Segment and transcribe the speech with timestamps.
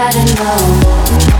[0.00, 1.39] Doesn't matter, no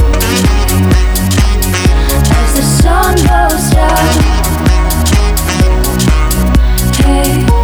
[7.03, 7.60] Hey.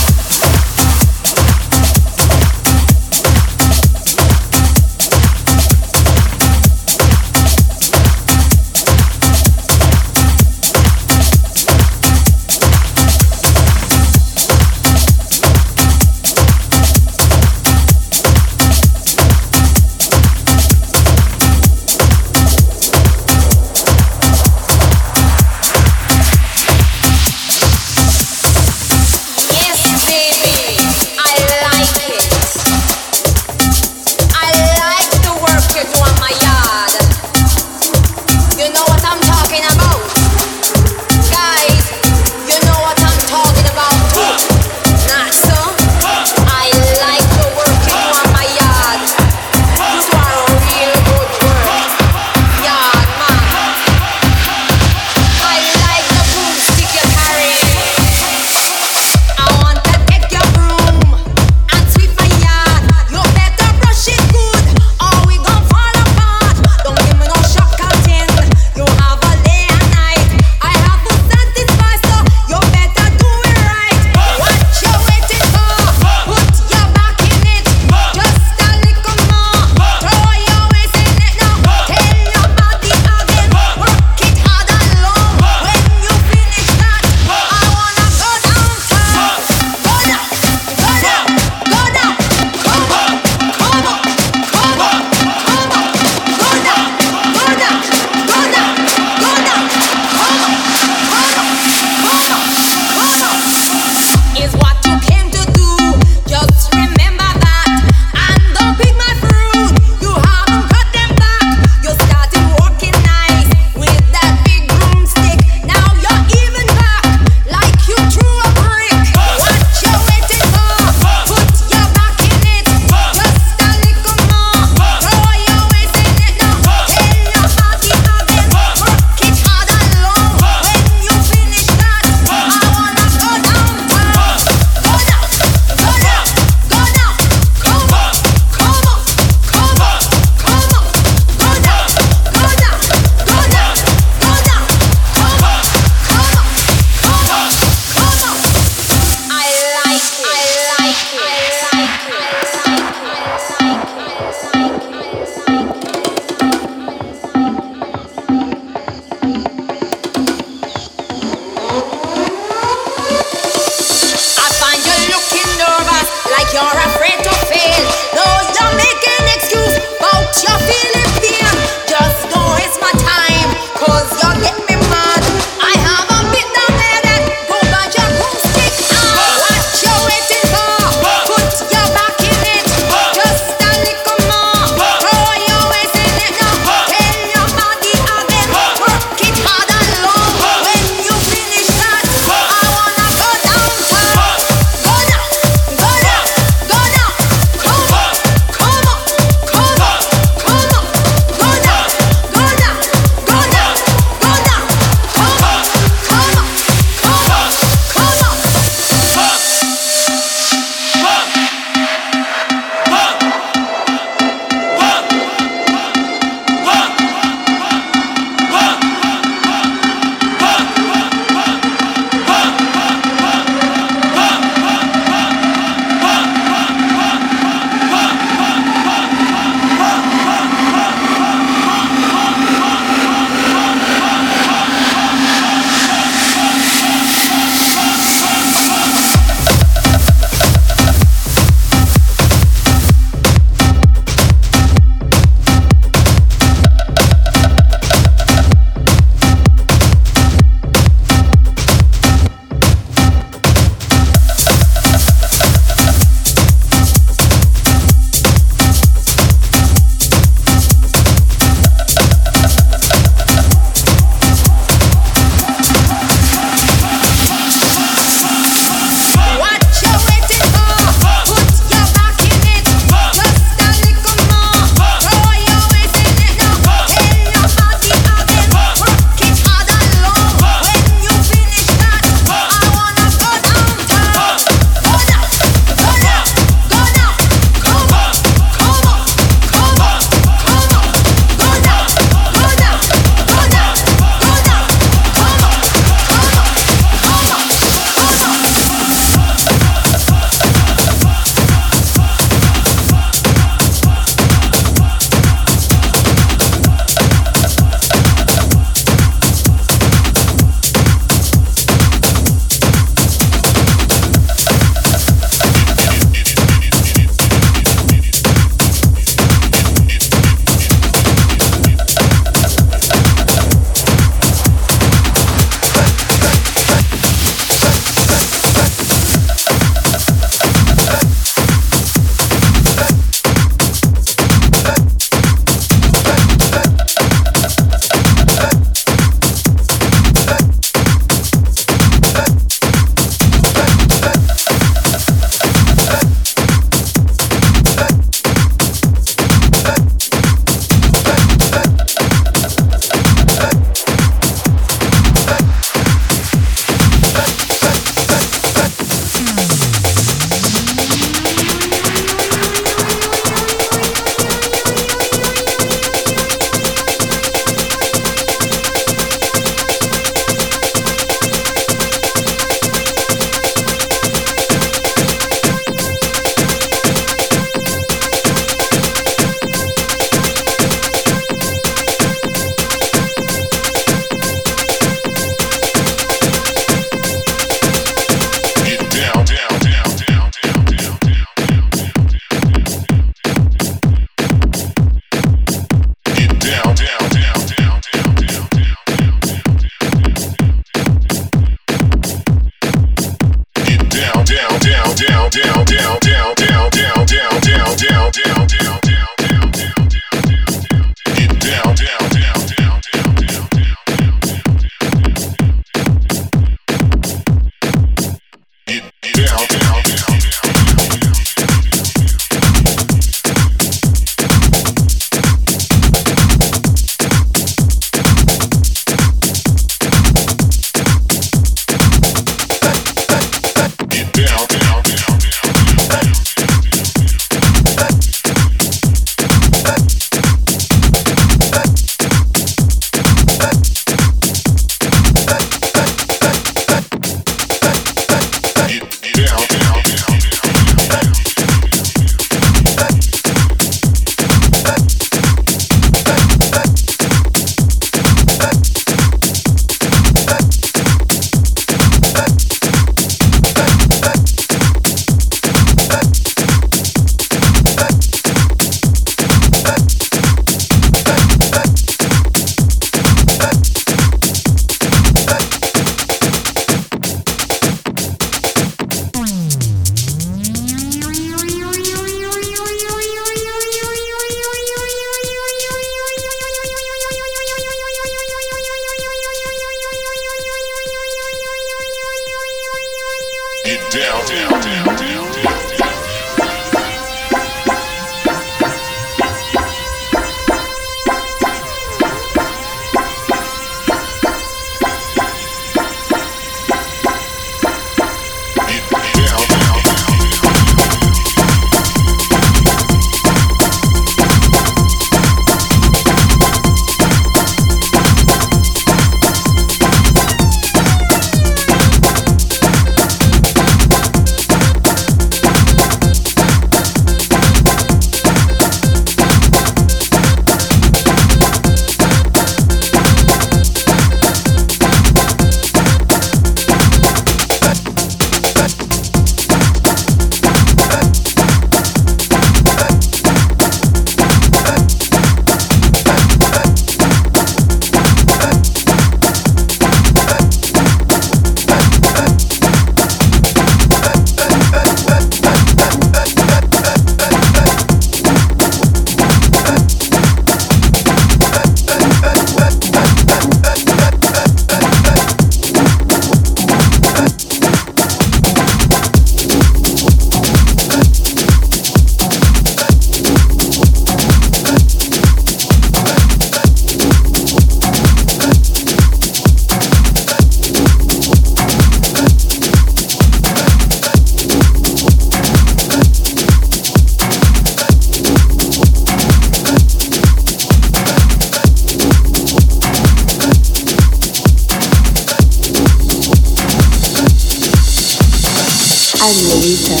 [599.20, 600.00] I'm Lolita.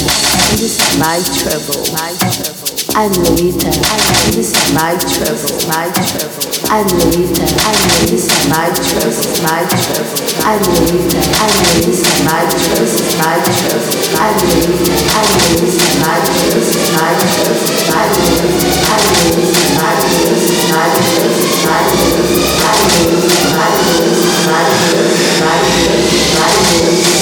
[0.56, 2.72] This is my trouble, my trouble.
[2.96, 3.68] I'm Lolita.
[4.32, 6.40] This is my trouble, my trouble.
[6.72, 7.44] I'm Lolita.
[8.08, 10.24] This is my trouble, my trouble.
[10.40, 11.20] I'm Lolita.
[11.84, 13.92] This is my trouble, my trouble.
[14.16, 14.88] I'm Lolita.
[15.60, 16.64] This is my trouble,
[16.96, 17.60] my trouble.
[17.60, 18.56] My trouble.
[18.88, 19.76] I'm Lolita.
[19.80, 21.36] My trouble, my trouble,
[21.68, 21.84] my
[22.40, 23.04] trouble.
[23.52, 24.96] My trouble,
[25.40, 25.60] my
[26.40, 27.19] trouble.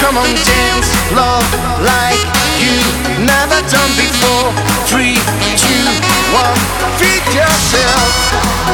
[0.00, 1.46] Come on, dance, love
[1.80, 2.20] like
[2.60, 2.76] you
[3.24, 4.52] never done before.
[4.86, 5.16] Three,
[5.56, 5.86] two,
[6.32, 6.60] one,
[6.98, 8.12] feed yourself.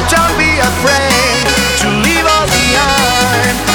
[0.09, 1.43] Don't be afraid
[1.83, 3.72] to leave all behind.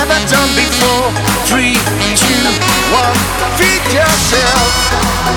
[0.00, 1.12] Never done before.
[1.44, 1.76] Three,
[2.16, 2.44] two,
[2.88, 3.16] one,
[3.58, 4.72] feed yourself.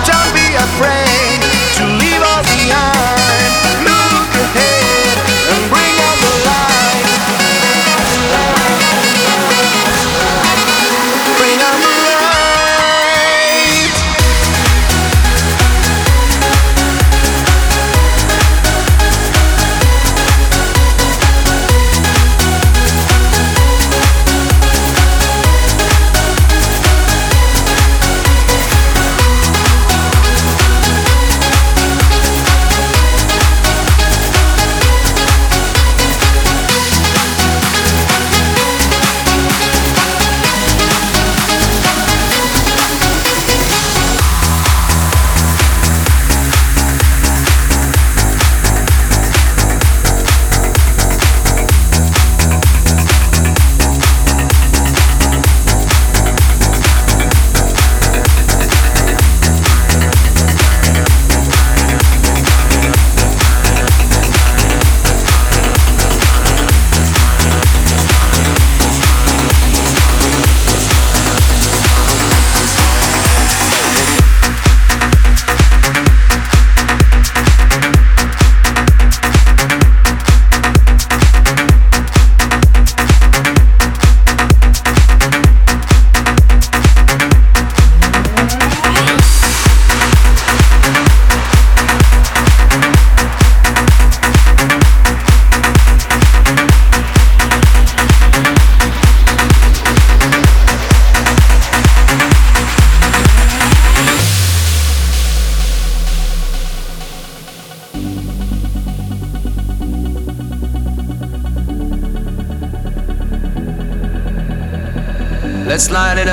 [0.08, 1.40] Don't be afraid
[1.76, 3.23] to leave all behind.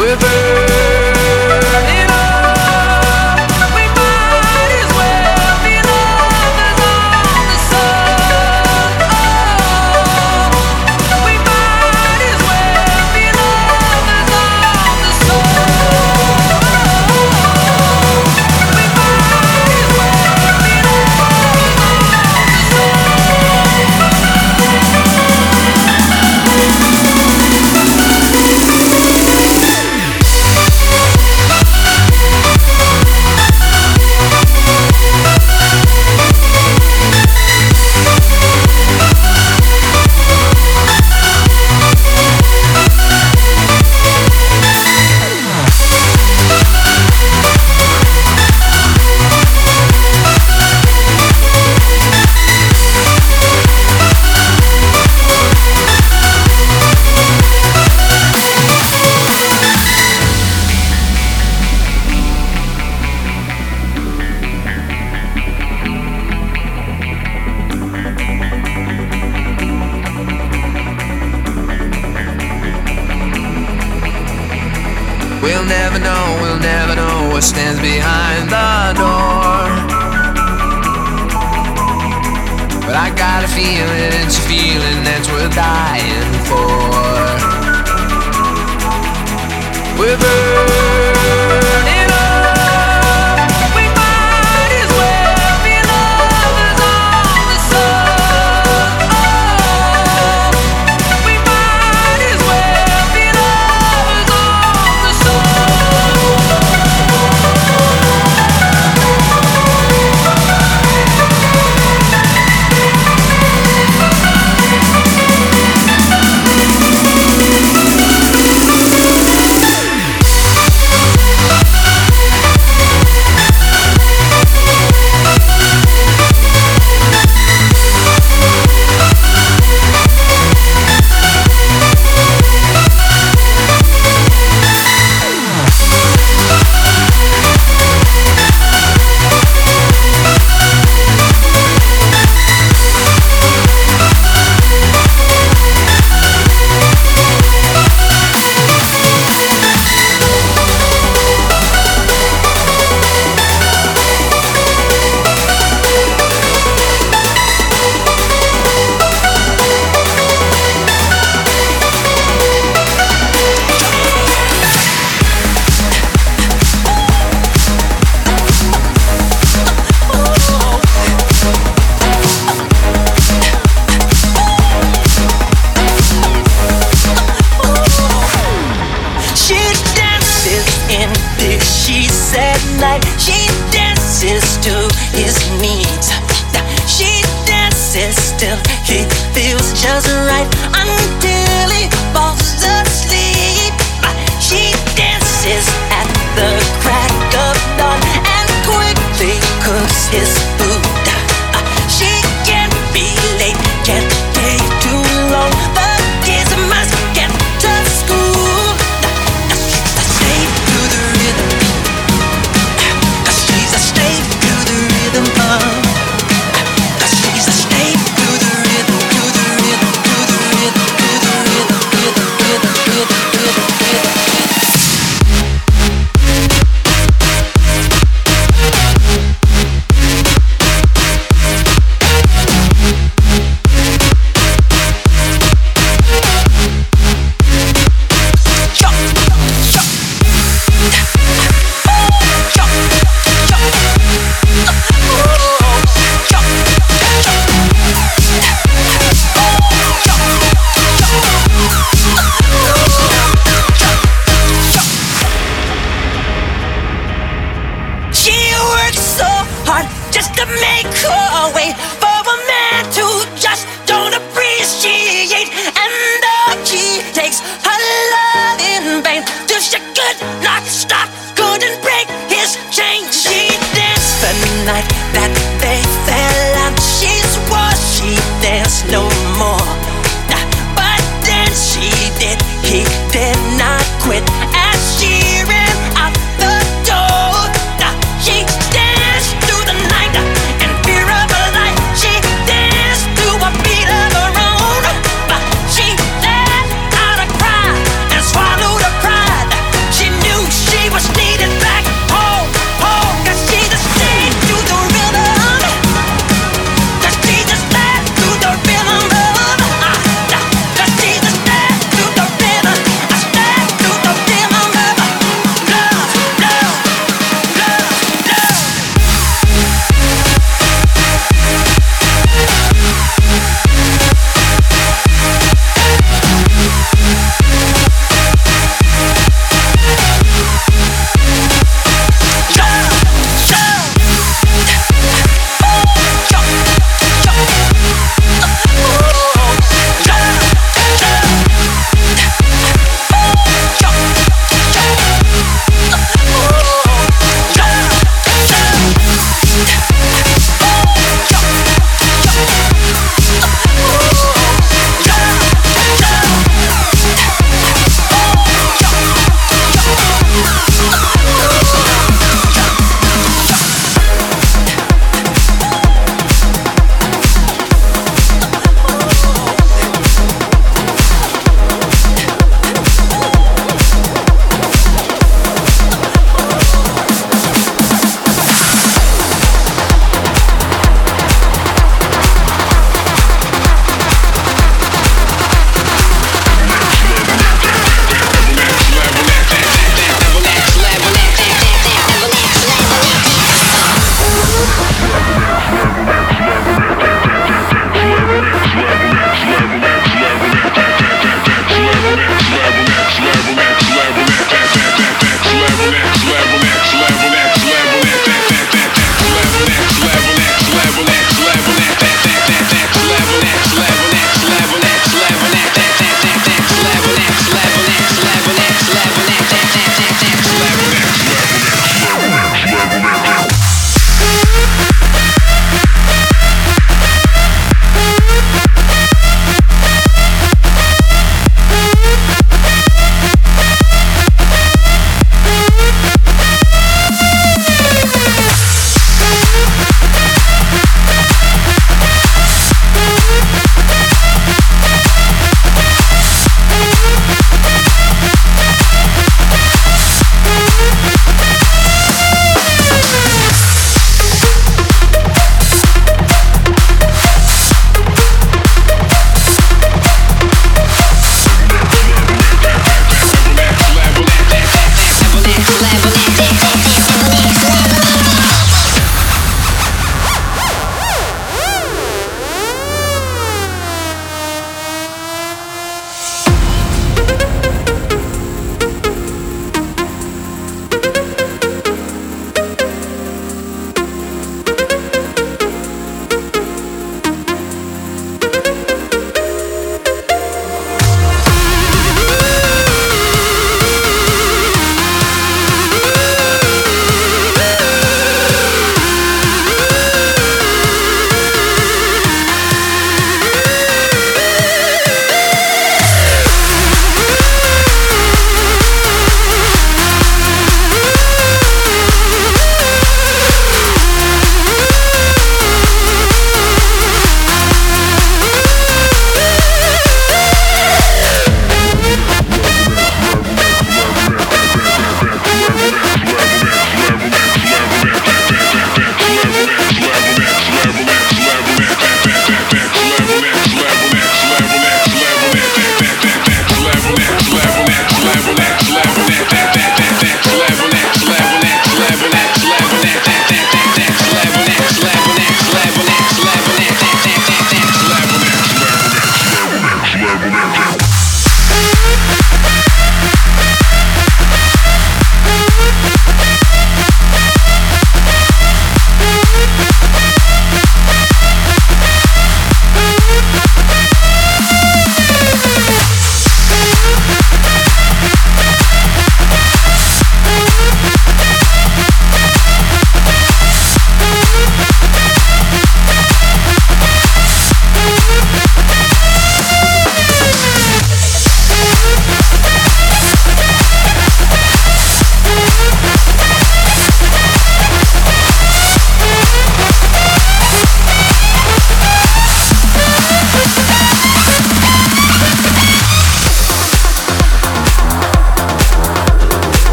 [0.00, 2.09] We're burning